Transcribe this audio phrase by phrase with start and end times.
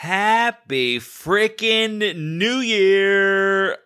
[0.00, 3.76] Happy freaking New Year.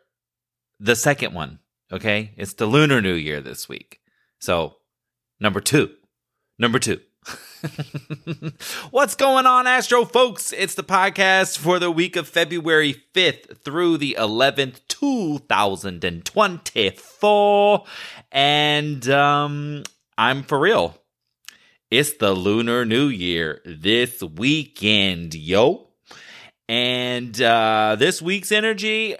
[0.79, 1.59] The second one,
[1.91, 2.31] okay?
[2.37, 3.99] It's the Lunar New Year this week.
[4.39, 4.77] So,
[5.41, 5.91] number two.
[6.57, 7.01] Number two.
[8.93, 10.53] What's going on, Astro folks?
[10.53, 17.85] It's the podcast for the week of February 5th through the 11th, 2024.
[18.31, 19.83] And um,
[20.17, 20.97] I'm for real.
[21.91, 25.84] It's the Lunar New Year this weekend, yo.
[26.69, 29.17] And uh, this week's energy,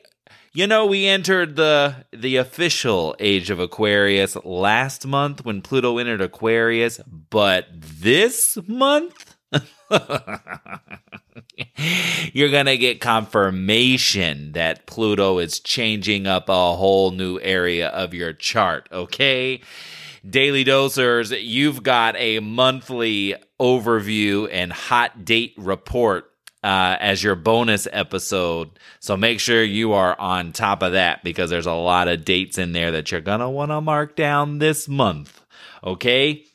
[0.53, 6.21] you know, we entered the the official age of Aquarius last month when Pluto entered
[6.21, 9.37] Aquarius, but this month
[12.33, 18.15] you're going to get confirmation that Pluto is changing up a whole new area of
[18.15, 19.61] your chart, okay?
[20.29, 26.31] Daily Dosers, you've got a monthly overview and hot date report
[26.65, 28.71] uh, as your bonus episode.
[28.99, 32.57] So make sure you are on top of that because there's a lot of dates
[32.57, 35.43] in there that you're going to want to mark down this month.
[35.85, 36.47] Okay.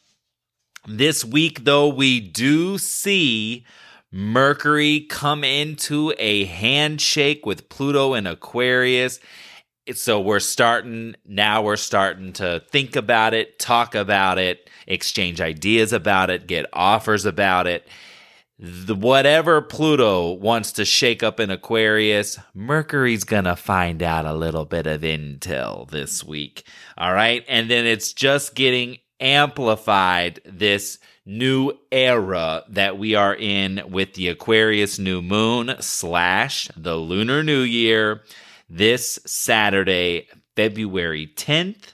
[0.87, 3.67] This week, though, we do see
[4.11, 9.19] Mercury come into a handshake with Pluto and Aquarius.
[9.93, 15.93] So we're starting, now we're starting to think about it, talk about it, exchange ideas
[15.93, 17.87] about it, get offers about it
[18.59, 24.65] the, whatever Pluto wants to shake up in Aquarius, Mercury's gonna find out a little
[24.65, 26.63] bit of intel this week.
[26.97, 27.45] All right.
[27.47, 34.27] And then it's just getting amplified this new era that we are in with the
[34.27, 38.23] Aquarius new moon slash the lunar new year
[38.69, 41.93] this Saturday, February 10th,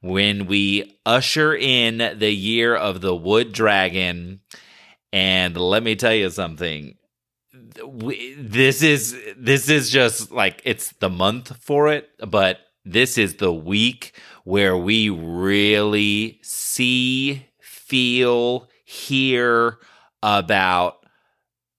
[0.00, 4.40] when we usher in the year of the wood dragon
[5.12, 6.96] and let me tell you something.
[8.38, 13.52] This is this is just like it's the month for it, but this is the
[13.52, 19.78] week where we really see, feel, hear
[20.22, 20.96] about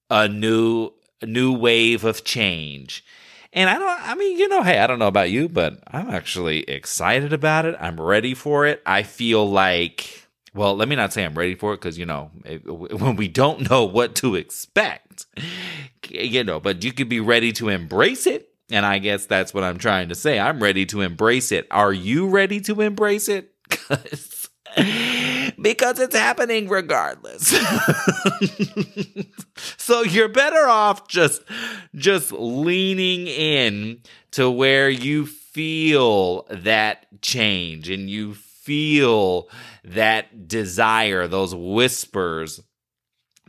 [0.10, 0.92] a new
[1.24, 3.04] new wave of change.
[3.52, 6.10] And I don't I mean, you know, hey, I don't know about you, but I'm
[6.10, 7.76] actually excited about it.
[7.80, 8.82] I'm ready for it.
[8.86, 12.32] I feel like well, let me not say I'm ready for it because, you know,
[12.66, 15.26] when we don't know what to expect,
[16.10, 18.50] you know, but you could be ready to embrace it.
[18.72, 20.40] And I guess that's what I'm trying to say.
[20.40, 21.68] I'm ready to embrace it.
[21.72, 23.52] Are you ready to embrace it?
[25.62, 27.48] because it's happening regardless.
[29.78, 31.42] so you're better off just
[31.96, 34.00] just leaning in
[34.32, 38.36] to where you feel that change and you
[38.70, 39.50] feel
[39.84, 42.62] that desire, those whispers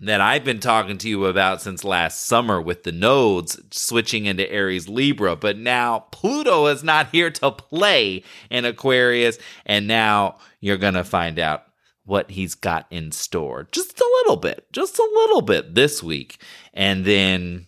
[0.00, 4.50] that I've been talking to you about since last summer with the nodes switching into
[4.50, 9.36] Aries Libra, but now Pluto is not here to play in Aquarius,
[9.66, 11.64] and now you're going to find out
[12.04, 13.68] what he's got in store.
[13.72, 16.42] Just a little bit, just a little bit this week.
[16.72, 17.66] And then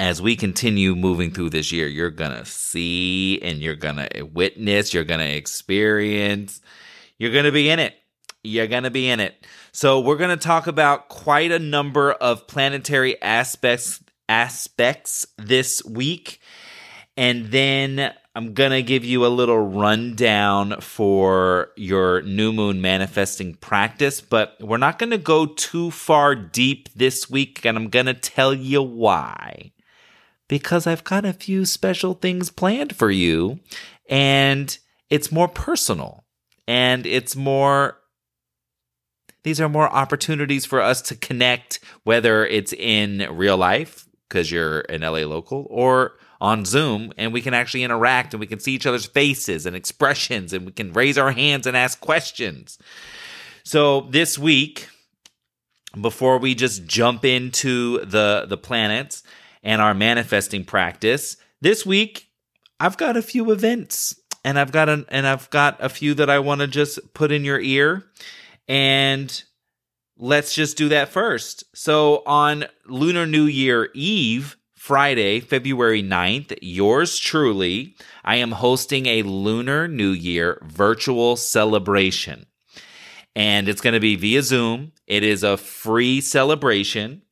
[0.00, 4.22] as we continue moving through this year, you're going to see and you're going to
[4.22, 6.62] witness, you're going to experience,
[7.18, 7.94] you're going to be in it.
[8.42, 9.46] You're going to be in it.
[9.72, 16.40] So, we're going to talk about quite a number of planetary aspects aspects this week.
[17.18, 23.56] And then I'm going to give you a little rundown for your new moon manifesting
[23.56, 28.06] practice, but we're not going to go too far deep this week, and I'm going
[28.06, 29.72] to tell you why
[30.50, 33.60] because I've got a few special things planned for you
[34.08, 34.76] and
[35.08, 36.24] it's more personal
[36.66, 37.98] and it's more
[39.44, 44.80] these are more opportunities for us to connect whether it's in real life because you're
[44.88, 48.72] an LA local or on Zoom and we can actually interact and we can see
[48.72, 52.76] each other's faces and expressions and we can raise our hands and ask questions.
[53.62, 54.88] So this week
[56.00, 59.22] before we just jump into the the planets,
[59.62, 61.36] and our manifesting practice.
[61.60, 62.28] This week,
[62.78, 66.30] I've got a few events and I've got an and I've got a few that
[66.30, 68.04] I want to just put in your ear
[68.68, 69.42] and
[70.16, 71.64] let's just do that first.
[71.74, 79.22] So on Lunar New Year Eve, Friday, February 9th, yours truly, I am hosting a
[79.22, 82.46] Lunar New Year virtual celebration.
[83.36, 84.92] And it's going to be via Zoom.
[85.06, 87.22] It is a free celebration.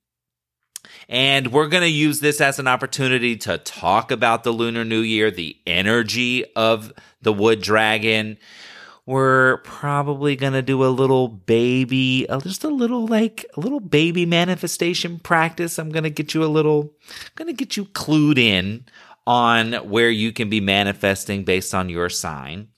[1.08, 5.00] And we're going to use this as an opportunity to talk about the Lunar New
[5.00, 8.38] Year, the energy of the wood dragon.
[9.06, 14.26] we're probably going to do a little baby, just a little like a little baby
[14.26, 15.78] manifestation practice.
[15.78, 16.92] I'm going to get you a little,
[17.36, 18.84] going to get you clued in
[19.26, 22.68] on where you can be manifesting based on your sign.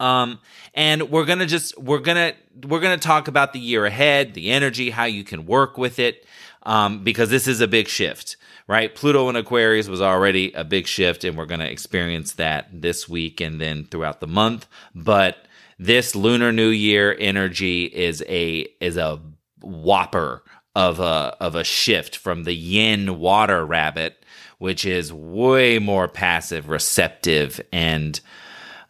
[0.00, 0.38] Um,
[0.74, 2.34] and we're gonna just we're gonna
[2.64, 6.24] we're gonna talk about the year ahead, the energy, how you can work with it,
[6.68, 8.36] um, because this is a big shift
[8.68, 8.94] right?
[8.94, 13.08] Pluto in Aquarius was already a big shift, and we're going to experience that this
[13.08, 14.68] week and then throughout the month.
[14.94, 15.38] But
[15.78, 19.20] this Lunar New Year energy is a is a
[19.62, 20.44] whopper
[20.76, 24.24] of a of a shift from the Yin water rabbit,
[24.58, 28.20] which is way more passive, receptive, and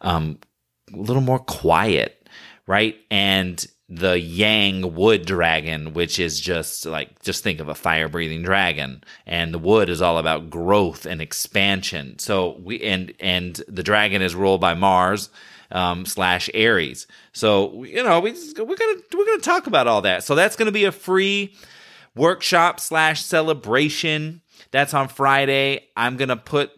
[0.01, 0.39] um,
[0.93, 2.27] a little more quiet,
[2.67, 2.97] right?
[3.09, 8.43] And the Yang wood dragon, which is just like, just think of a fire breathing
[8.43, 9.03] dragon.
[9.25, 12.19] And the wood is all about growth and expansion.
[12.19, 15.29] So we, and, and the dragon is ruled by Mars,
[15.71, 17.07] um, slash Aries.
[17.33, 20.23] So, you know, we, we're going to, we're to talk about all that.
[20.23, 21.55] So that's to be a free
[22.15, 24.41] workshop slash celebration.
[24.71, 25.87] That's on Friday.
[25.97, 26.71] I'm to put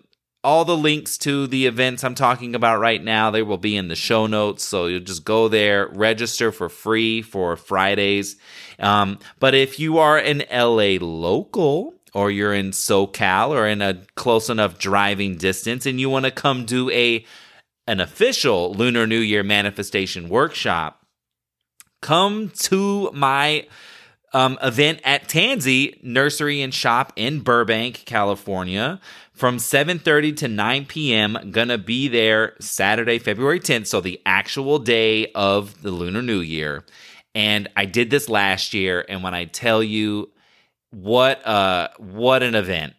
[0.43, 3.87] all the links to the events I'm talking about right now, they will be in
[3.87, 4.63] the show notes.
[4.63, 8.37] So you'll just go there, register for free for Fridays.
[8.79, 14.01] Um, but if you are an LA local, or you're in SoCal or in a
[14.15, 17.25] close enough driving distance and you want to come do a
[17.87, 21.05] an official Lunar New Year manifestation workshop,
[22.01, 23.67] come to my
[24.33, 28.99] um, event at Tansy Nursery and Shop in Burbank, California
[29.33, 31.49] from 7:30 to 9 p.m.
[31.51, 36.85] Gonna be there Saturday, February 10th, so the actual day of the Lunar New Year.
[37.33, 40.31] And I did this last year, and when I tell you
[40.91, 42.93] what uh what an event.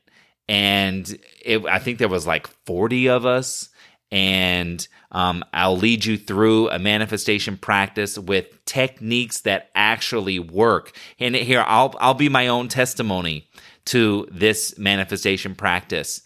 [0.48, 1.08] And
[1.44, 3.68] it, I think there was like 40 of us
[4.12, 10.94] and um, I'll lead you through a manifestation practice with techniques that actually work.
[11.18, 13.48] And here, I'll I'll be my own testimony
[13.86, 16.22] to this manifestation practice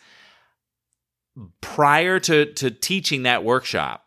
[1.60, 4.04] prior to to teaching that workshop,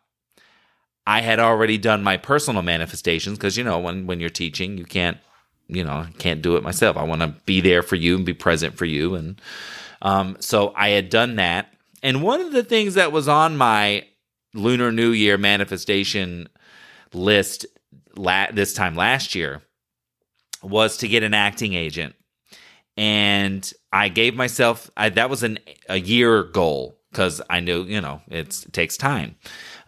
[1.06, 4.84] I had already done my personal manifestations because you know when when you're teaching, you
[4.84, 5.18] can't
[5.68, 6.96] you know can't do it myself.
[6.96, 9.40] I want to be there for you and be present for you, and
[10.02, 11.72] um, so I had done that.
[12.02, 14.06] And one of the things that was on my
[14.54, 16.48] Lunar New Year manifestation
[17.12, 17.66] list
[18.16, 19.62] la- this time last year
[20.62, 22.14] was to get an acting agent.
[22.96, 25.58] And I gave myself I, that was an
[25.88, 29.36] a year goal because I knew, you know, it takes time.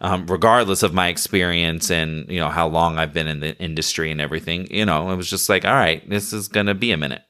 [0.01, 4.11] Um, regardless of my experience and, you know, how long I've been in the industry
[4.11, 6.97] and everything, you know, it was just like, all right, this is to be a
[6.97, 7.21] minute.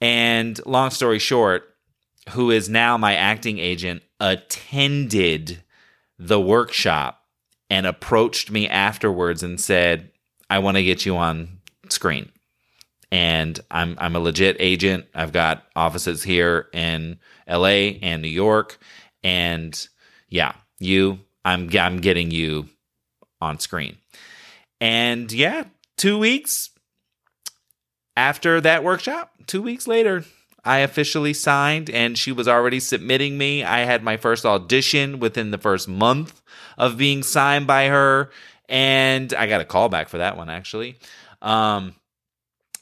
[0.00, 1.69] And long story short,
[2.30, 5.62] who is now my acting agent attended
[6.18, 7.22] the workshop
[7.68, 10.10] and approached me afterwards and said,
[10.48, 12.30] I want to get you on screen.
[13.12, 15.06] And I'm I'm a legit agent.
[15.14, 17.18] I've got offices here in
[17.48, 18.78] LA and New York.
[19.24, 19.88] And
[20.28, 22.68] yeah, you, I'm, I'm getting you
[23.40, 23.96] on screen.
[24.80, 25.64] And yeah,
[25.96, 26.70] two weeks
[28.16, 30.24] after that workshop, two weeks later,
[30.64, 33.64] I officially signed and she was already submitting me.
[33.64, 36.42] I had my first audition within the first month
[36.76, 38.30] of being signed by her.
[38.68, 40.98] And I got a call back for that one actually.
[41.42, 41.94] Um,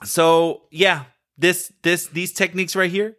[0.05, 1.05] so yeah,
[1.37, 3.17] this, this, these techniques right here,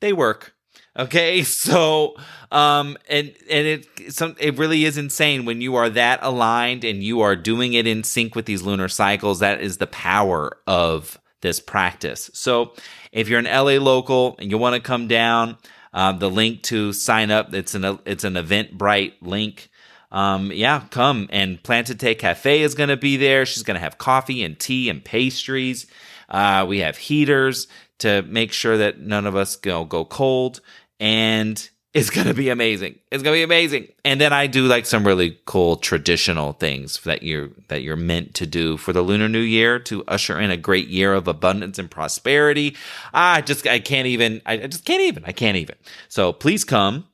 [0.00, 0.54] they work.
[0.96, 2.16] Okay, so
[2.50, 7.02] um, and and it some it really is insane when you are that aligned and
[7.02, 9.40] you are doing it in sync with these lunar cycles.
[9.40, 12.30] That is the power of this practice.
[12.34, 12.74] So
[13.12, 15.58] if you're an LA local and you want to come down,
[15.92, 19.68] uh, the link to sign up it's an it's an Eventbrite link.
[20.10, 23.46] Um, yeah, come and Plantite Cafe is going to be there.
[23.46, 25.86] She's going to have coffee and tea and pastries.
[26.28, 30.60] Uh, we have heaters to make sure that none of us go go cold
[30.98, 32.98] and it's gonna be amazing.
[33.10, 33.88] It's gonna be amazing.
[34.04, 38.34] And then I do like some really cool traditional things that you're that you're meant
[38.36, 41.78] to do for the Lunar New Year to usher in a great year of abundance
[41.78, 42.76] and prosperity.
[43.12, 45.76] I just I can't even I just can't even I can't even.
[46.08, 47.08] So please come.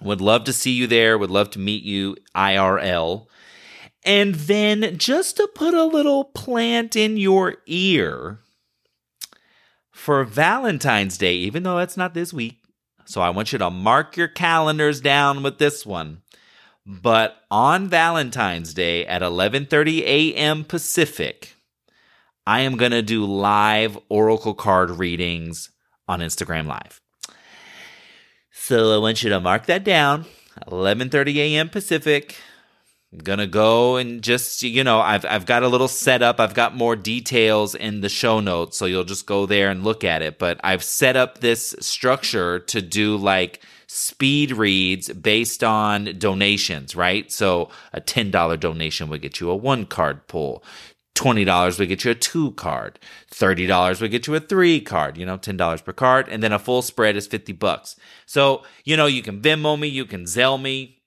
[0.00, 1.18] Would love to see you there.
[1.18, 3.26] Would love to meet you IRL.
[4.04, 8.38] And then just to put a little plant in your ear
[9.90, 12.60] for Valentine's Day, even though that's not this week,
[13.08, 16.20] so I want you to mark your calendars down with this one.
[16.84, 20.62] But on Valentine's Day at 11:30 a.m.
[20.62, 21.54] Pacific,
[22.46, 25.70] I am going to do live oracle card readings
[26.06, 27.00] on Instagram Live.
[28.52, 30.26] So I want you to mark that down.
[30.66, 31.70] 11:30 a.m.
[31.70, 32.36] Pacific.
[33.12, 36.40] I'm gonna go and just you know I've I've got a little setup.
[36.40, 40.04] I've got more details in the show notes, so you'll just go there and look
[40.04, 40.38] at it.
[40.38, 47.32] But I've set up this structure to do like speed reads based on donations, right?
[47.32, 50.62] So a ten dollar donation would get you a one card pull.
[51.14, 52.96] $20 would get you a two card.
[53.32, 56.28] $30 would get you a three card, you know, $10 per card.
[56.28, 57.96] And then a full spread is 50 bucks.
[58.24, 60.97] So, you know, you can Venmo me, you can Zelle me,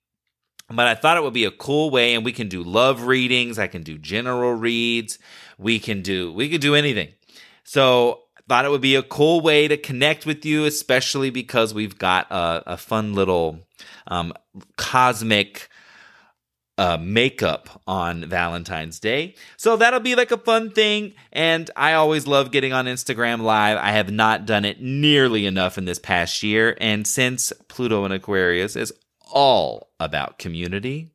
[0.75, 3.59] but I thought it would be a cool way, and we can do love readings.
[3.59, 5.19] I can do general reads.
[5.57, 7.09] We can do we could do anything.
[7.63, 11.73] So I thought it would be a cool way to connect with you, especially because
[11.73, 13.59] we've got a, a fun little
[14.07, 14.33] um,
[14.77, 15.69] cosmic
[16.77, 19.35] uh, makeup on Valentine's Day.
[19.55, 21.13] So that'll be like a fun thing.
[21.31, 23.77] And I always love getting on Instagram Live.
[23.77, 26.75] I have not done it nearly enough in this past year.
[26.81, 28.91] And since Pluto and Aquarius is
[29.31, 31.11] all about community.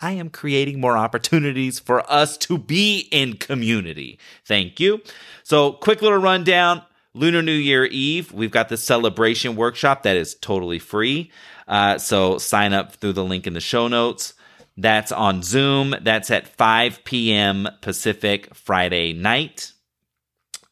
[0.00, 4.18] I am creating more opportunities for us to be in community.
[4.44, 5.00] Thank you.
[5.42, 6.82] So, quick little rundown
[7.14, 11.32] Lunar New Year Eve, we've got the celebration workshop that is totally free.
[11.66, 14.34] Uh, so, sign up through the link in the show notes.
[14.76, 15.94] That's on Zoom.
[16.02, 17.68] That's at 5 p.m.
[17.80, 19.72] Pacific Friday night.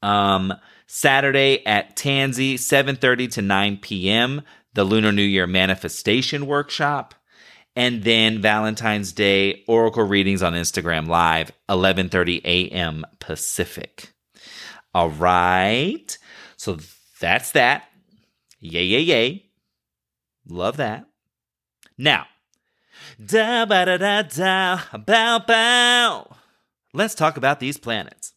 [0.03, 0.55] Um,
[0.87, 4.43] Saturday at Tansy, 7:30 to 9 p.m
[4.76, 7.14] the Lunar New Year Manifestation Workshop,
[7.75, 13.04] and then Valentine's Day Oracle readings on Instagram Live, 11:30 a.m.
[13.18, 14.12] Pacific.
[14.95, 16.16] All right.
[16.56, 16.76] So
[17.21, 17.85] that's that.
[18.61, 19.47] Yay, yay, yay.
[20.47, 21.06] Love that.
[21.99, 22.26] Now,
[23.18, 26.37] da ba da da da, bow bow.
[26.92, 28.33] Let's talk about these planets.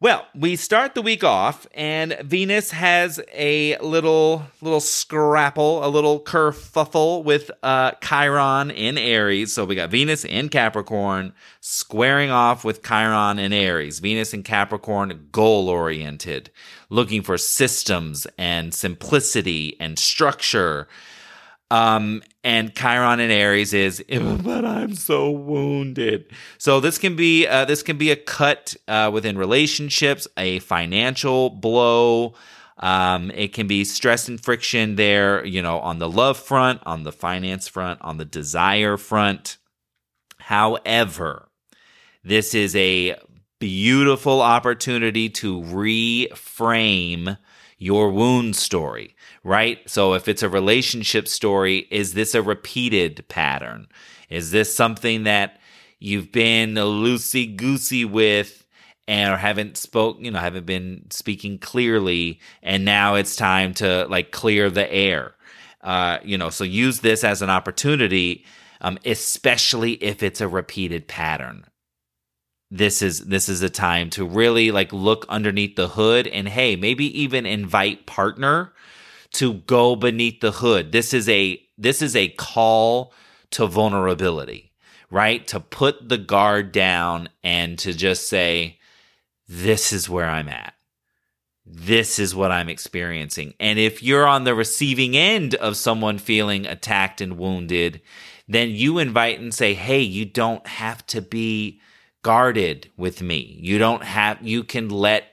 [0.00, 6.20] Well, we start the week off, and Venus has a little little scrapple, a little
[6.20, 9.52] kerfuffle with uh, Chiron in Aries.
[9.52, 13.98] So we got Venus in Capricorn squaring off with Chiron in Aries.
[13.98, 16.52] Venus in Capricorn, goal oriented,
[16.90, 20.86] looking for systems and simplicity and structure
[21.70, 26.26] um, and Chiron in Aries is, but I'm so wounded.
[26.56, 31.50] So this can be uh, this can be a cut uh, within relationships, a financial
[31.50, 32.34] blow.
[32.78, 37.02] Um, it can be stress and friction there, you know, on the love front, on
[37.02, 39.56] the finance front, on the desire front.
[40.38, 41.48] However,
[42.22, 43.16] this is a
[43.58, 47.36] beautiful opportunity to reframe
[47.78, 49.14] your wound story
[49.48, 49.78] right?
[49.88, 53.88] So if it's a relationship story, is this a repeated pattern?
[54.28, 55.58] Is this something that
[55.98, 58.66] you've been loosey goosey with
[59.06, 64.06] and or haven't spoke, you know, haven't been speaking clearly, and now it's time to
[64.08, 65.34] like clear the air.
[65.80, 68.44] Uh, you know, so use this as an opportunity,
[68.82, 71.64] um, especially if it's a repeated pattern.
[72.70, 76.76] This is this is a time to really like look underneath the hood and hey,
[76.76, 78.72] maybe even invite partner
[79.34, 80.92] to go beneath the hood.
[80.92, 83.14] This is a this is a call
[83.52, 84.72] to vulnerability,
[85.10, 85.46] right?
[85.48, 88.78] To put the guard down and to just say
[89.48, 90.74] this is where I'm at.
[91.64, 93.54] This is what I'm experiencing.
[93.58, 98.02] And if you're on the receiving end of someone feeling attacked and wounded,
[98.46, 101.80] then you invite and say, "Hey, you don't have to be
[102.22, 103.58] guarded with me.
[103.60, 105.32] You don't have you can let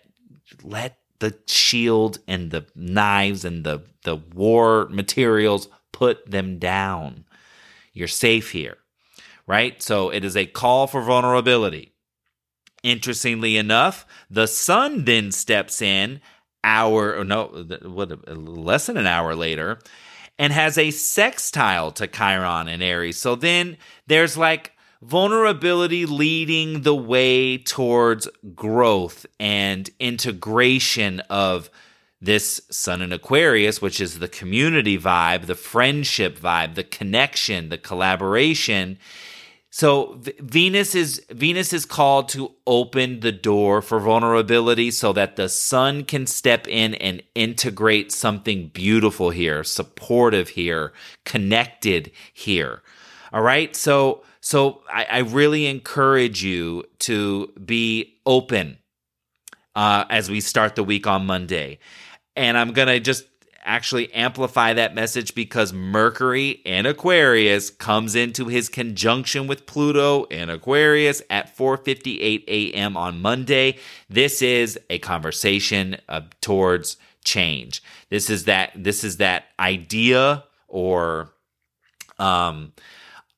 [0.63, 7.25] let the shield and the knives and the, the war materials, put them down.
[7.93, 8.77] You're safe here,
[9.47, 9.81] right?
[9.81, 11.93] So it is a call for vulnerability.
[12.83, 16.21] Interestingly enough, the sun then steps in
[16.63, 17.45] hour, no,
[17.83, 19.79] what, less than an hour later,
[20.37, 23.17] and has a sextile to Chiron and Aries.
[23.17, 31.69] So then there's like vulnerability leading the way towards growth and integration of
[32.21, 37.77] this sun in Aquarius, which is the community vibe, the friendship vibe, the connection, the
[37.77, 38.97] collaboration.
[39.69, 45.49] So Venus is Venus is called to open the door for vulnerability so that the
[45.49, 50.93] sun can step in and integrate something beautiful here, supportive here,
[51.25, 52.81] connected here.
[53.33, 53.75] All right?
[53.75, 58.77] So so I, I really encourage you to be open
[59.75, 61.79] uh, as we start the week on Monday.
[62.35, 63.25] And I'm going to just
[63.63, 70.51] actually amplify that message because Mercury in Aquarius comes into his conjunction with Pluto in
[70.51, 72.95] Aquarius at 4:58 a.m.
[72.95, 73.79] on Monday.
[74.11, 77.81] This is a conversation uh, towards change.
[78.11, 81.33] This is that this is that idea or
[82.19, 82.73] um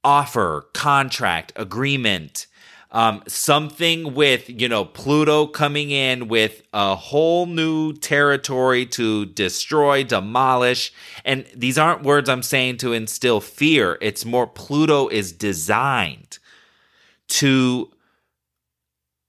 [0.08, 2.48] offer, contract, agreement,
[2.92, 10.06] um, something with, you know, Pluto coming in with a whole new territory to destroy,
[10.06, 10.94] demolish.
[11.26, 13.98] And these aren't words I'm saying to instill fear.
[14.00, 16.40] It's more Pluto is designed
[17.28, 17.92] to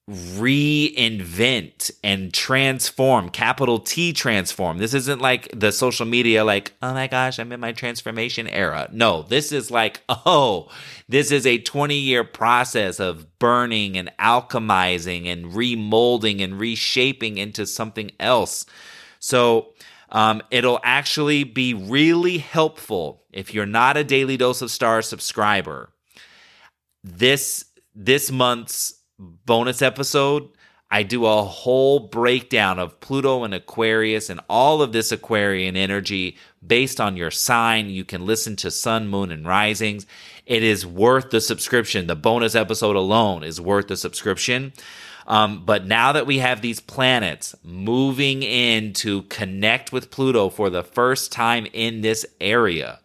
[0.09, 4.79] reinvent and transform capital T transform.
[4.79, 8.89] This isn't like the social media like, "Oh my gosh, I'm in my transformation era."
[8.91, 10.71] No, this is like, "Oh,
[11.09, 18.11] this is a 20-year process of burning and alchemizing and remolding and reshaping into something
[18.19, 18.65] else."
[19.19, 19.75] So,
[20.11, 25.91] um, it'll actually be really helpful if you're not a Daily Dose of star subscriber.
[27.05, 30.49] This this month's bonus episode,
[30.91, 36.37] I do a whole breakdown of Pluto and Aquarius and all of this Aquarian energy
[36.67, 37.91] based on your sign.
[37.91, 40.07] You can listen to Sun, Moon, and Risings.
[40.47, 42.07] It is worth the subscription.
[42.07, 44.73] The bonus episode alone is worth the subscription.
[45.27, 50.71] Um, but now that we have these planets moving in to connect with Pluto for
[50.71, 53.01] the first time in this area,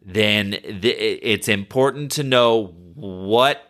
[0.00, 3.69] then th- it's important to know what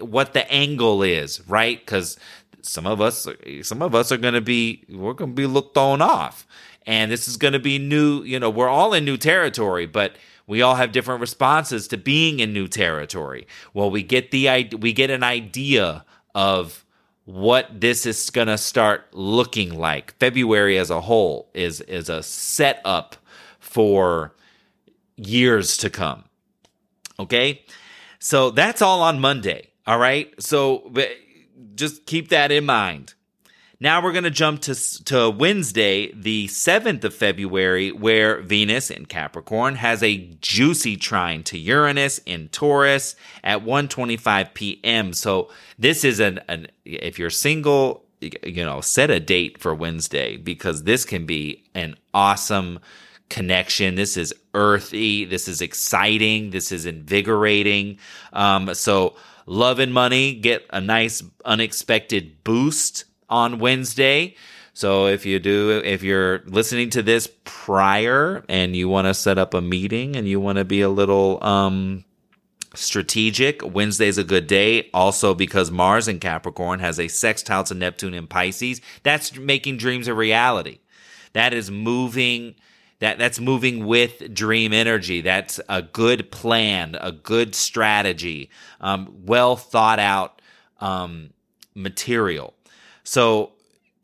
[0.00, 1.78] what the angle is, right?
[1.78, 2.18] Because
[2.62, 3.26] some of us,
[3.62, 6.46] some of us are going to be, we're going to be looked on off,
[6.86, 8.22] and this is going to be new.
[8.22, 12.40] You know, we're all in new territory, but we all have different responses to being
[12.40, 13.46] in new territory.
[13.72, 16.84] Well, we get the we get an idea of
[17.24, 20.18] what this is going to start looking like.
[20.18, 23.16] February as a whole is is a setup
[23.58, 24.34] for
[25.16, 26.24] years to come.
[27.18, 27.62] Okay?
[28.20, 29.70] So that's all on Monday.
[29.86, 30.32] All right.
[30.40, 30.92] So
[31.74, 33.14] just keep that in mind.
[33.82, 34.74] Now we're going to jump to,
[35.04, 41.56] to Wednesday, the 7th of February, where Venus in Capricorn has a juicy trine to
[41.56, 45.14] Uranus in Taurus at 1:25 p.m.
[45.14, 50.36] So this is an, an if you're single, you know, set a date for Wednesday
[50.36, 52.80] because this can be an awesome
[53.30, 53.94] connection.
[53.94, 55.24] This is earthy.
[55.24, 56.50] This is exciting.
[56.50, 57.98] This is invigorating.
[58.32, 59.16] Um, so
[59.46, 64.36] Love and Money get a nice unexpected boost on Wednesday.
[64.74, 69.38] So if you do, if you're listening to this prior and you want to set
[69.38, 72.04] up a meeting and you want to be a little um,
[72.74, 74.88] strategic, Wednesday's a good day.
[74.94, 78.80] Also because Mars in Capricorn has a sextile to Neptune in Pisces.
[79.02, 80.78] That's making dreams a reality.
[81.32, 82.54] That is moving
[83.00, 85.20] that that's moving with dream energy.
[85.20, 90.40] That's a good plan, a good strategy, um, well thought out
[90.80, 91.30] um,
[91.74, 92.54] material.
[93.02, 93.52] So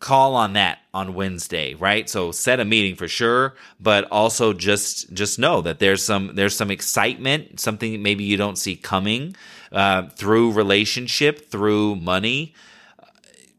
[0.00, 2.08] call on that on Wednesday, right?
[2.08, 6.56] So set a meeting for sure, but also just just know that there's some there's
[6.56, 9.36] some excitement, something maybe you don't see coming
[9.72, 12.54] uh, through relationship, through money,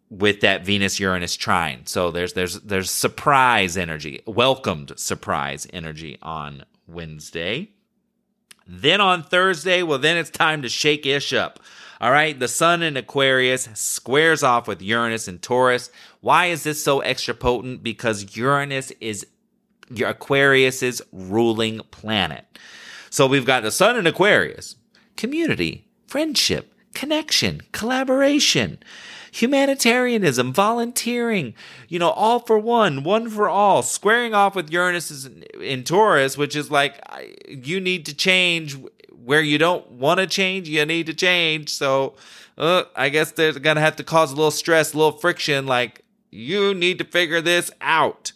[0.09, 1.85] with that Venus Uranus trine.
[1.85, 7.71] So there's there's there's surprise energy, welcomed surprise energy on Wednesday.
[8.65, 11.59] Then on Thursday, well then it's time to shake ish up.
[11.99, 15.89] All right, the sun in Aquarius squares off with Uranus and Taurus.
[16.21, 17.81] Why is this so extra potent?
[17.81, 19.25] Because Uranus is
[19.89, 22.45] your Aquarius's ruling planet.
[23.09, 24.75] So we've got the sun in Aquarius,
[25.15, 28.79] community, friendship, connection, collaboration
[29.37, 31.53] humanitarianism, volunteering,
[31.87, 36.37] you know, all for one, one for all, squaring off with Uranus in, in Taurus,
[36.37, 36.99] which is like
[37.47, 38.75] you need to change
[39.23, 41.69] where you don't want to change, you need to change.
[41.69, 42.15] So
[42.57, 45.67] uh, I guess they're going to have to cause a little stress, a little friction,
[45.67, 48.31] like you need to figure this out.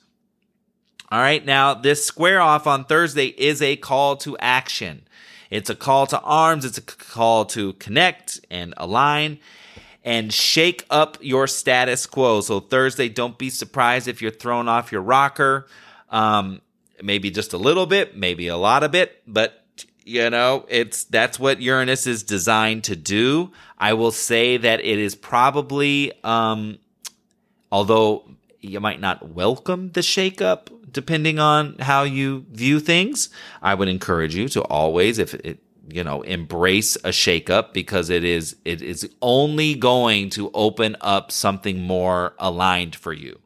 [1.11, 5.03] All right, now this square off on Thursday is a call to action.
[5.49, 9.39] It's a call to arms, it's a call to connect and align
[10.03, 12.41] and shake up your status quo.
[12.41, 15.67] So Thursday, don't be surprised if you're thrown off your rocker.
[16.09, 16.61] Um,
[17.01, 19.57] maybe just a little bit, maybe a lot of it, but
[20.03, 23.51] you know, it's that's what Uranus is designed to do.
[23.77, 26.79] I will say that it is probably, um,
[27.71, 28.27] although
[28.59, 33.29] you might not welcome the shakeup, depending on how you view things.
[33.61, 35.59] I would encourage you to always, if it
[35.91, 41.31] you know embrace a shakeup because it is it is only going to open up
[41.31, 43.39] something more aligned for you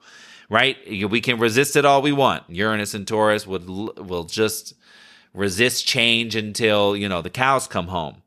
[0.49, 0.77] right?
[1.09, 2.43] We can resist it all we want.
[2.49, 4.73] Uranus and taurus would will just
[5.33, 8.21] resist change until you know the cows come home.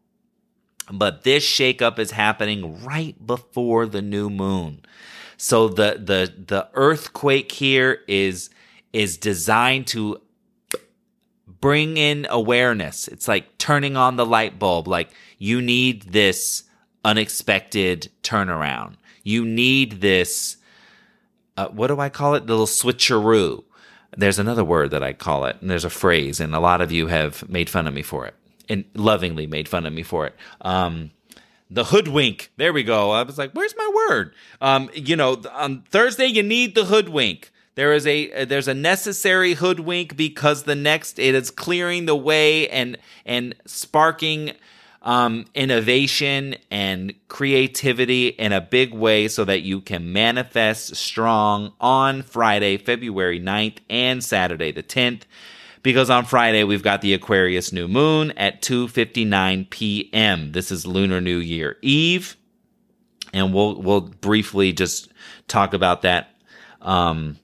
[0.91, 4.83] But this shakeup is happening right before the new moon.
[5.37, 8.51] So the the the earthquake here is
[8.93, 10.21] is designed to
[11.61, 13.09] bring in awareness.
[13.09, 14.87] It's like turning on the light bulb.
[14.89, 16.65] Like you need this
[17.05, 18.95] unexpected turnaround.
[19.23, 20.57] You need this.
[21.57, 22.47] Uh, what do I call it?
[22.47, 23.65] The little switcheroo.
[24.17, 26.91] There's another word that I call it, and there's a phrase, and a lot of
[26.91, 28.35] you have made fun of me for it,
[28.69, 30.35] and lovingly made fun of me for it.
[30.63, 31.11] Um,
[31.71, 32.51] the hoodwink.
[32.57, 33.11] There we go.
[33.11, 37.51] I was like, "Where's my word?" Um, you know, on Thursday you need the hoodwink.
[37.79, 42.69] There is a there's a necessary hoodwink because the next it is clearing the way
[42.71, 44.55] and and sparking
[45.01, 52.23] um, innovation and creativity in a big way so that you can manifest strong on
[52.23, 55.23] Friday, February 9th and Saturday the 10th
[55.85, 60.51] because on Friday we've got the Aquarius new moon at 2:59 p.m.
[60.51, 62.37] This is Lunar New Year Eve
[63.33, 65.13] and we'll we'll briefly just
[65.47, 66.35] talk about that
[66.83, 67.39] um,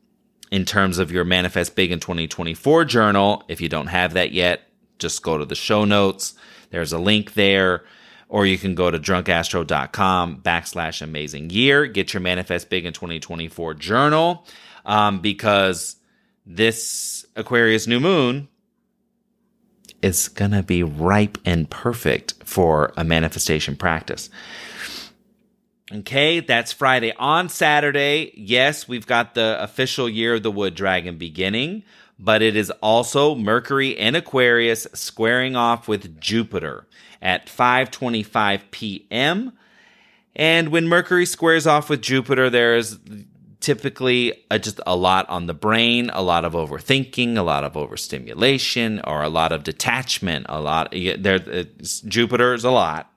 [0.50, 4.68] in terms of your manifest big in 2024 journal if you don't have that yet
[4.98, 6.34] just go to the show notes
[6.74, 7.84] there's a link there.
[8.28, 11.86] Or you can go to drunkastro.com backslash amazing year.
[11.86, 14.44] Get your Manifest Big in 2024 journal
[14.84, 15.94] um, because
[16.44, 18.48] this Aquarius new moon
[20.02, 24.28] is going to be ripe and perfect for a manifestation practice.
[25.94, 27.12] Okay, that's Friday.
[27.18, 31.84] On Saturday, yes, we've got the official Year of the Wood Dragon beginning
[32.18, 36.86] but it is also Mercury and Aquarius squaring off with Jupiter
[37.20, 39.52] at 5:25 p.m.
[40.36, 42.98] And when Mercury squares off with Jupiter, there is
[43.60, 47.76] typically a, just a lot on the brain, a lot of overthinking, a lot of
[47.76, 50.46] overstimulation, or a lot of detachment.
[50.48, 51.38] A lot there.
[52.06, 53.10] Jupiter is a lot,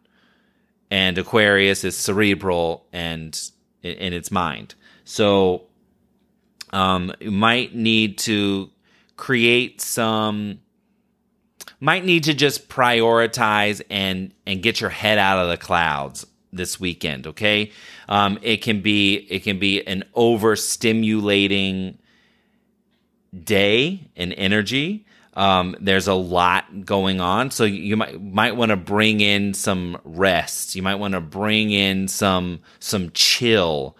[0.89, 3.39] and Aquarius is cerebral and
[3.83, 4.75] in, its mind.
[5.03, 5.63] So
[6.71, 8.69] um, you might need to
[9.15, 10.59] create some
[11.79, 16.79] might need to just prioritize and and get your head out of the clouds this
[16.79, 17.71] weekend okay
[18.09, 21.97] um, it can be it can be an overstimulating
[23.43, 25.05] day and energy
[25.37, 27.51] um, there's a lot going on.
[27.51, 30.75] So you might might want to bring in some rest.
[30.75, 33.95] You might want to bring in some some chill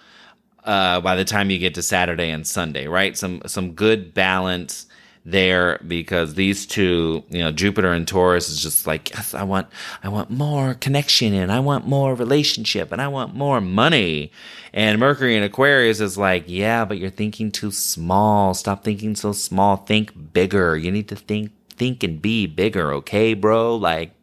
[0.64, 3.16] uh, by the time you get to Saturday and Sunday right?
[3.16, 4.88] Some some good balance
[5.28, 9.68] there because these two, you know, Jupiter and Taurus is just like, yes, I want,
[10.02, 14.32] I want more connection and I want more relationship and I want more money.
[14.74, 18.54] And Mercury and Aquarius is like, yeah, but you're thinking too small.
[18.54, 19.76] Stop thinking so small.
[19.76, 20.78] Think bigger.
[20.78, 22.94] You need to think, think and be bigger.
[22.94, 23.76] Okay, bro?
[23.76, 24.14] Like,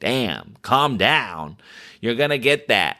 [0.00, 1.58] damn, calm down.
[2.00, 2.96] You're going to get that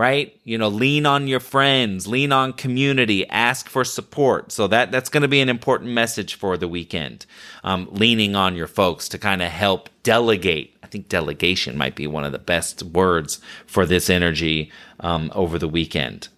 [0.00, 0.40] right?
[0.44, 4.50] You know, lean on your friends, lean on community, ask for support.
[4.50, 7.26] So that that's going to be an important message for the weekend.
[7.64, 10.74] Um, leaning on your folks to kind of help delegate.
[10.82, 15.58] I think delegation might be one of the best words for this energy um, over
[15.58, 16.28] the weekend.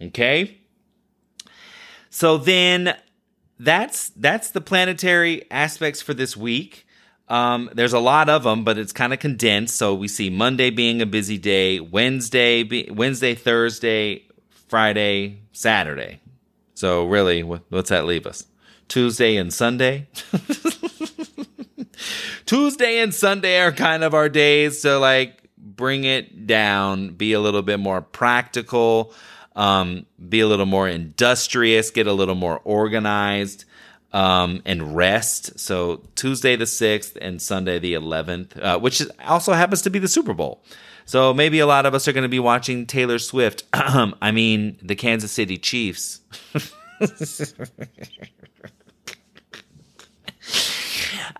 [0.00, 0.56] Okay.
[2.08, 2.96] So then
[3.60, 6.86] that's that's the planetary aspects for this week.
[7.28, 9.76] Um, there's a lot of them, but it's kind of condensed.
[9.76, 14.24] So we see Monday being a busy day, Wednesday, be, Wednesday, Thursday,
[14.68, 16.20] Friday, Saturday.
[16.74, 18.46] So really, what's that leave us?
[18.88, 20.08] Tuesday and Sunday.
[22.46, 27.40] Tuesday and Sunday are kind of our days to like bring it down, be a
[27.40, 29.14] little bit more practical,
[29.56, 33.64] um, be a little more industrious, get a little more organized
[34.14, 35.58] um, and rest.
[35.58, 40.08] So Tuesday the 6th and Sunday the 11th, uh, which also happens to be the
[40.08, 40.62] Super Bowl.
[41.04, 43.64] So maybe a lot of us are going to be watching Taylor Swift.
[43.74, 46.20] I mean, the Kansas City Chiefs.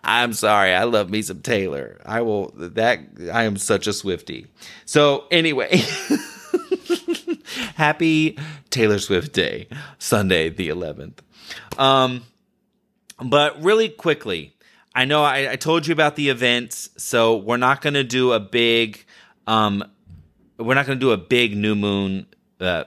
[0.06, 0.74] I'm sorry.
[0.74, 1.98] I love me some Taylor.
[2.04, 2.98] I will that
[3.32, 4.48] I am such a Swiftie.
[4.84, 5.76] So anyway,
[7.76, 8.36] happy
[8.68, 11.20] Taylor Swift Day, Sunday the 11th.
[11.78, 12.24] Um
[13.24, 14.54] but really quickly,
[14.94, 18.32] I know I, I told you about the events, so we're not going to do
[18.32, 19.04] a big,
[19.46, 19.82] um,
[20.58, 22.26] we're not going to do a big new moon
[22.60, 22.84] uh,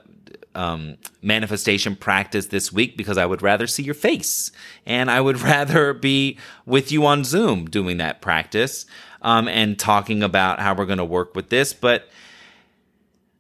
[0.56, 4.52] um, manifestation practice this week because I would rather see your face
[4.86, 8.86] and I would rather be with you on Zoom doing that practice
[9.22, 11.74] um, and talking about how we're going to work with this.
[11.74, 12.10] But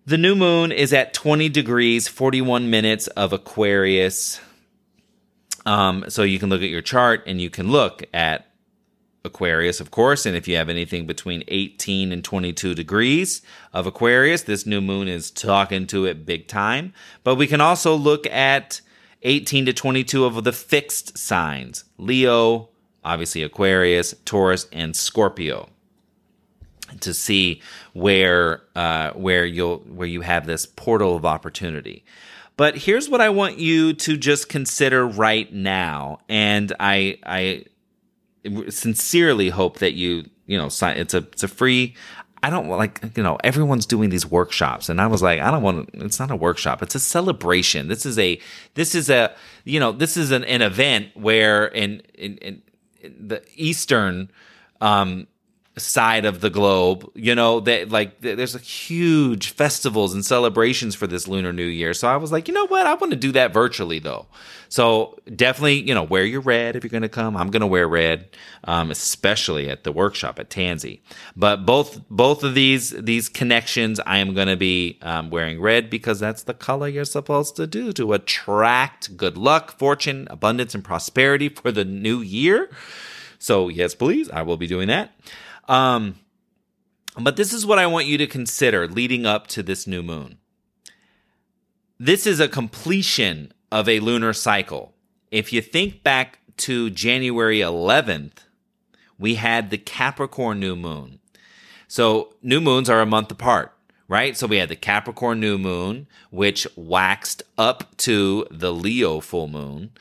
[0.05, 4.39] the new moon is at 20 degrees, 41 minutes of Aquarius.
[5.67, 8.47] Um, so you can look at your chart and you can look at
[9.25, 10.25] Aquarius, of course.
[10.25, 13.41] And if you have anything between 18 and 22 degrees
[13.73, 16.93] of Aquarius, this new moon is talking to it big time.
[17.25, 18.79] But we can also look at
[19.23, 22.69] 18 to 22 of the fixed signs Leo,
[23.03, 25.67] obviously Aquarius, Taurus, and Scorpio
[27.01, 32.05] to see where uh, where you'll where you have this portal of opportunity.
[32.57, 37.65] But here's what I want you to just consider right now, and I I
[38.69, 40.97] sincerely hope that you you know sign.
[40.97, 41.95] It's a it's a free.
[42.41, 45.61] I don't like you know everyone's doing these workshops, and I was like, I don't
[45.61, 45.91] want.
[45.93, 46.81] It's not a workshop.
[46.81, 47.89] It's a celebration.
[47.89, 48.39] This is a
[48.73, 52.61] this is a you know this is an, an event where in in, in
[53.03, 54.31] the Eastern
[54.81, 55.27] um,
[55.77, 61.07] side of the globe you know that like there's a huge festivals and celebrations for
[61.07, 61.93] this lunar new year.
[61.93, 62.87] So i was like you know what?
[62.87, 64.25] I want to do that virtually though.
[64.69, 67.37] So definitely you know wear your red if you're going to come.
[67.37, 68.29] I'm going to wear red
[68.63, 71.01] um, especially at the workshop at tansy.
[71.35, 75.89] But both both of these these connections i am going to be um, wearing red
[75.89, 80.83] because that's the color you're supposed to do to attract good luck fortune abundance and
[80.83, 82.69] prosperity for the new year.
[83.37, 85.11] So yes please i will be doing that
[85.67, 86.15] um,
[87.19, 90.37] but this is what I want you to consider leading up to this new moon.
[91.99, 94.93] This is a completion of a lunar cycle.
[95.31, 98.43] If you think back to January 11th,
[99.17, 101.19] we had the Capricorn new moon.
[101.87, 103.73] So new moons are a month apart,
[104.07, 104.37] right?
[104.37, 109.91] So we had the Capricorn new moon, which waxed up to the Leo full moon,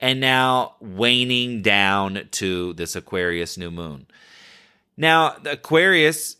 [0.00, 4.06] and now waning down to this Aquarius new moon.
[4.96, 6.36] Now, Aquarius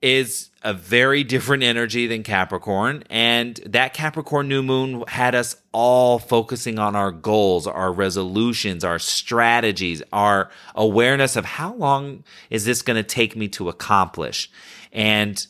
[0.00, 3.04] is a very different energy than Capricorn.
[3.08, 8.98] And that Capricorn new moon had us all focusing on our goals, our resolutions, our
[8.98, 14.50] strategies, our awareness of how long is this going to take me to accomplish.
[14.92, 15.46] And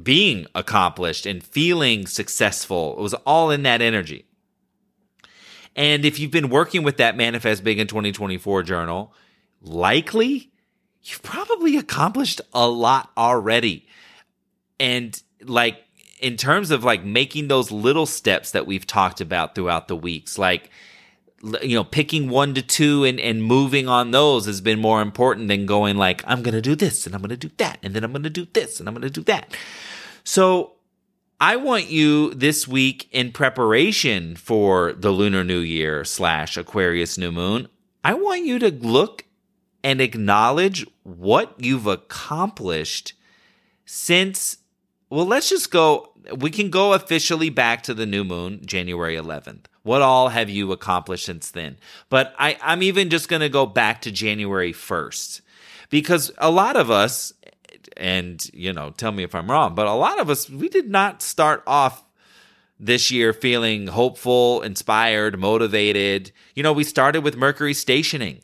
[0.00, 2.94] being accomplished and feeling successful.
[2.98, 4.26] It was all in that energy.
[5.74, 9.14] And if you've been working with that Manifest Big in 2024 journal,
[9.62, 10.50] likely
[11.06, 13.86] you've probably accomplished a lot already.
[14.78, 15.82] And like
[16.20, 20.38] in terms of like making those little steps that we've talked about throughout the weeks,
[20.38, 20.70] like
[21.62, 25.48] you know, picking one to two and, and moving on those has been more important
[25.48, 27.78] than going like, I'm going to do this and I'm going to do that.
[27.82, 29.54] And then I'm going to do this and I'm going to do that.
[30.24, 30.72] So
[31.40, 37.30] I want you this week in preparation for the Lunar New Year slash Aquarius New
[37.30, 37.68] Moon.
[38.02, 39.25] I want you to look
[39.86, 43.12] and acknowledge what you've accomplished
[43.84, 44.56] since
[45.10, 49.66] well let's just go we can go officially back to the new moon january 11th
[49.84, 51.76] what all have you accomplished since then?
[52.10, 55.40] But I, i'm even just going to go back to january 1st
[55.88, 57.32] because a lot of us
[57.96, 60.90] and you know tell me if i'm wrong but a lot of us we did
[60.90, 62.02] not start off
[62.80, 66.30] this year feeling hopeful inspired motivated.
[66.54, 68.42] You know we started with mercury stationing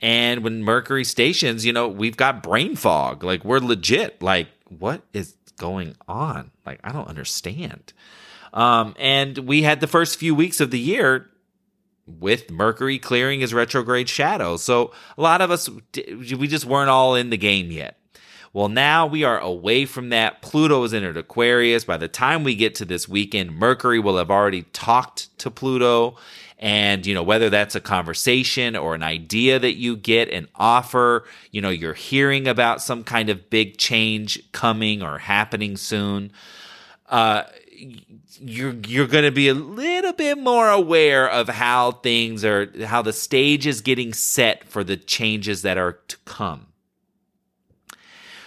[0.00, 3.24] and when Mercury stations, you know, we've got brain fog.
[3.24, 4.22] Like we're legit.
[4.22, 6.50] Like, what is going on?
[6.64, 7.92] Like, I don't understand.
[8.52, 11.28] Um, and we had the first few weeks of the year
[12.06, 14.56] with Mercury clearing his retrograde shadow.
[14.56, 17.96] So a lot of us, we just weren't all in the game yet.
[18.54, 20.40] Well, now we are away from that.
[20.40, 21.84] Pluto has entered Aquarius.
[21.84, 26.16] By the time we get to this weekend, Mercury will have already talked to Pluto
[26.58, 31.24] and, you know, whether that's a conversation or an idea that you get, an offer,
[31.52, 36.32] you know, you're hearing about some kind of big change coming or happening soon.
[37.08, 37.44] Uh,
[38.40, 43.02] you're you're going to be a little bit more aware of how things are how
[43.02, 46.66] the stage is getting set for the changes that are to come.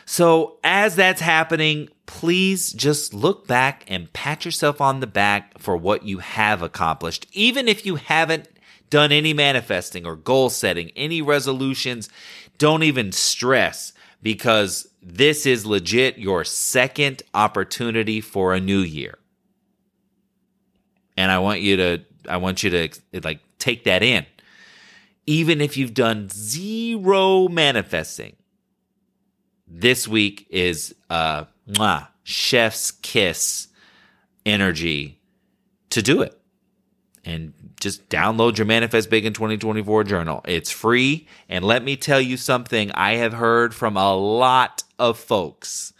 [0.05, 5.77] So, as that's happening, please just look back and pat yourself on the back for
[5.77, 7.25] what you have accomplished.
[7.31, 8.49] Even if you haven't
[8.89, 12.09] done any manifesting or goal setting, any resolutions,
[12.57, 19.17] don't even stress because this is legit your second opportunity for a new year.
[21.15, 22.89] And I want you to I want you to
[23.23, 24.25] like take that in.
[25.25, 28.35] Even if you've done zero manifesting,
[29.71, 33.69] this week is uh mwah, chef's kiss
[34.45, 35.19] energy
[35.89, 36.37] to do it.
[37.23, 40.41] And just download your Manifest Big in 2024 journal.
[40.47, 41.27] It's free.
[41.47, 45.93] And let me tell you something I have heard from a lot of folks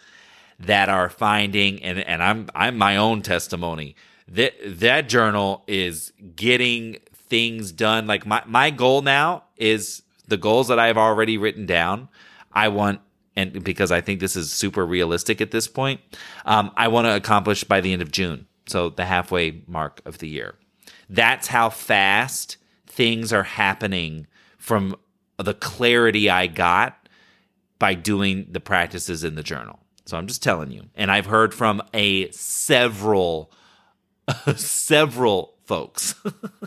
[0.58, 3.96] that are finding, and, and I'm I'm my own testimony.
[4.28, 8.06] That that journal is getting things done.
[8.06, 12.08] Like my, my goal now is the goals that I've already written down.
[12.52, 13.00] I want
[13.36, 16.00] and because I think this is super realistic at this point,
[16.44, 20.18] um, I want to accomplish by the end of June, so the halfway mark of
[20.18, 20.56] the year.
[21.08, 24.26] That's how fast things are happening
[24.58, 24.96] from
[25.38, 27.08] the clarity I got
[27.78, 29.80] by doing the practices in the journal.
[30.06, 30.84] So I'm just telling you.
[30.94, 33.52] And I've heard from a several
[34.56, 36.14] several folks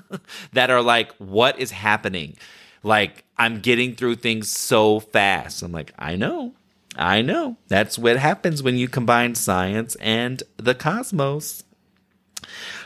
[0.53, 2.35] that are like what is happening?
[2.85, 5.63] Like I'm getting through things so fast.
[5.63, 6.53] I'm like, I know.
[6.95, 7.57] I know.
[7.67, 11.63] That's what happens when you combine science and the cosmos.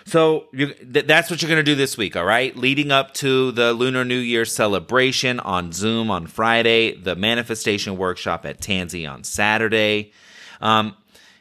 [0.05, 2.55] So you, th- that's what you're going to do this week, all right?
[2.55, 8.45] Leading up to the Lunar New Year celebration on Zoom on Friday, the manifestation workshop
[8.45, 10.13] at Tansy on Saturday.
[10.61, 10.95] Um,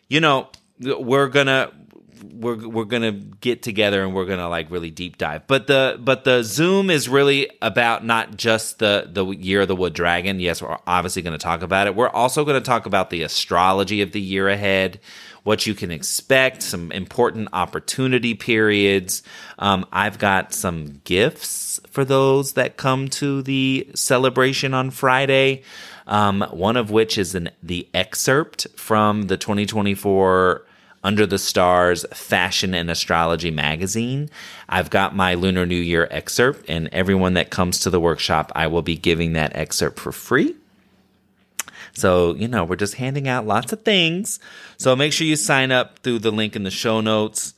[0.08, 0.48] you know,
[0.80, 1.70] we're gonna
[2.22, 5.46] we're we're gonna get together and we're gonna like really deep dive.
[5.46, 9.76] But the but the Zoom is really about not just the the year of the
[9.76, 10.40] Wood Dragon.
[10.40, 11.94] Yes, we're obviously to talk about it.
[11.94, 15.00] We're also to talk about the astrology of the year ahead,
[15.42, 19.22] what you can expect, some important opportunity periods.
[19.58, 25.62] Um, I've got some gifts for those that come to the celebration on Friday.
[26.06, 30.64] Um, one of which is an, the excerpt from the 2024
[31.02, 34.30] under the Stars Fashion and Astrology magazine.
[34.68, 38.66] I've got my Lunar New Year excerpt, and everyone that comes to the workshop, I
[38.66, 40.56] will be giving that excerpt for free.
[41.92, 44.38] So, you know, we're just handing out lots of things.
[44.76, 47.54] So make sure you sign up through the link in the show notes.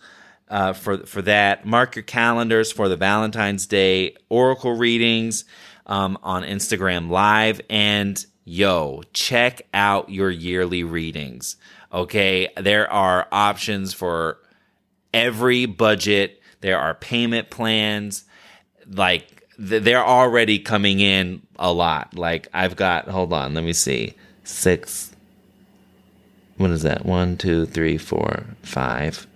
[0.48, 5.44] Uh, for for that, mark your calendars for the Valentine's Day Oracle readings
[5.86, 11.56] um, on Instagram Live, and yo, check out your yearly readings.
[11.92, 12.48] Okay.
[12.56, 14.38] There are options for
[15.12, 18.24] every budget, there are payment plans.
[18.86, 22.14] Like, they're already coming in a lot.
[22.14, 25.12] Like, I've got, hold on, let me see, six.
[26.56, 27.04] What is that?
[27.06, 29.26] One, two, three, four, five,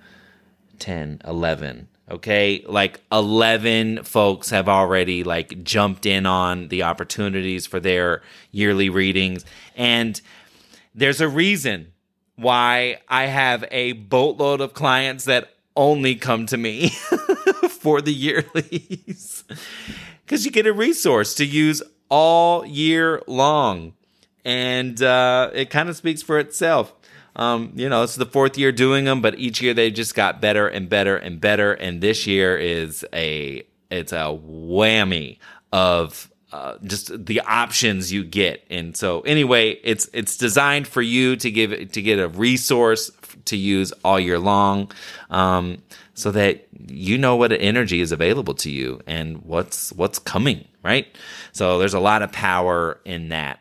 [0.79, 7.81] ten, eleven okay like 11 folks have already like jumped in on the opportunities for
[7.81, 9.43] their yearly readings
[9.75, 10.21] and
[10.95, 11.94] there's a reason
[12.37, 16.89] why I have a boatload of clients that only come to me
[17.69, 19.45] for the yearlies.
[20.25, 23.95] Because you get a resource to use all year long.
[24.45, 26.95] And uh, it kind of speaks for itself.
[27.37, 30.41] Um, you know, it's the fourth year doing them, but each year they just got
[30.41, 31.73] better and better and better.
[31.73, 35.39] And this year is a it's a whammy
[35.73, 38.65] of uh, just the options you get.
[38.71, 43.11] And so anyway, it's it's designed for you to give to get a resource
[43.47, 44.93] to use all year long,
[45.31, 45.83] um,
[46.15, 50.65] so that you know what energy is available to you and what's what's coming.
[50.85, 51.09] Right.
[51.51, 53.59] So there's a lot of power in that.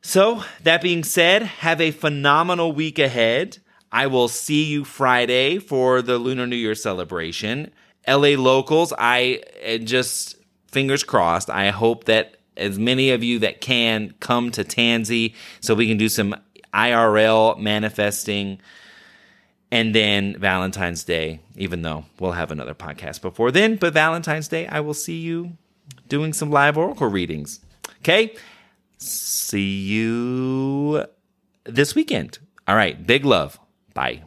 [0.00, 3.58] So that being said, have a phenomenal week ahead.
[3.92, 7.70] I will see you Friday for the Lunar New Year celebration.
[8.08, 9.42] LA locals, I
[9.84, 10.36] just
[10.72, 11.48] fingers crossed.
[11.50, 15.96] I hope that as many of you that can come to Tansy so we can
[15.96, 16.34] do some
[16.74, 18.58] IRL manifesting.
[19.70, 24.66] And then Valentine's Day, even though we'll have another podcast before then, but Valentine's Day,
[24.66, 25.56] I will see you
[26.08, 27.60] doing some live oracle readings.
[28.00, 28.34] Okay?
[28.98, 31.06] See you
[31.64, 32.38] this weekend.
[32.68, 33.06] All right.
[33.06, 33.58] Big love.
[33.94, 34.22] Bye.